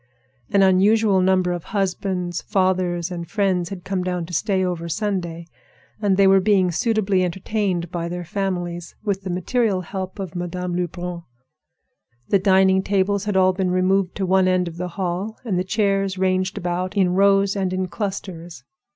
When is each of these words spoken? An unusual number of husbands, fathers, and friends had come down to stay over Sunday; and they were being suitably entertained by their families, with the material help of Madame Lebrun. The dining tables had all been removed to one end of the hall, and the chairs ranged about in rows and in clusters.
An 0.49 0.63
unusual 0.63 1.21
number 1.21 1.51
of 1.51 1.65
husbands, 1.65 2.41
fathers, 2.41 3.11
and 3.11 3.29
friends 3.29 3.69
had 3.69 3.83
come 3.83 4.01
down 4.03 4.25
to 4.25 4.33
stay 4.33 4.65
over 4.65 4.89
Sunday; 4.89 5.45
and 6.01 6.17
they 6.17 6.25
were 6.25 6.39
being 6.39 6.71
suitably 6.71 7.23
entertained 7.23 7.91
by 7.91 8.09
their 8.09 8.23
families, 8.25 8.95
with 9.03 9.21
the 9.21 9.29
material 9.29 9.81
help 9.81 10.17
of 10.17 10.35
Madame 10.35 10.75
Lebrun. 10.75 11.21
The 12.29 12.39
dining 12.39 12.81
tables 12.81 13.25
had 13.25 13.37
all 13.37 13.53
been 13.53 13.69
removed 13.69 14.15
to 14.15 14.25
one 14.25 14.47
end 14.47 14.67
of 14.67 14.77
the 14.77 14.87
hall, 14.87 15.37
and 15.45 15.59
the 15.59 15.63
chairs 15.63 16.17
ranged 16.17 16.57
about 16.57 16.97
in 16.97 17.13
rows 17.13 17.55
and 17.55 17.71
in 17.71 17.87
clusters. 17.87 18.63